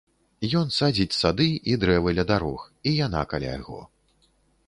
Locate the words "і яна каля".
2.93-3.49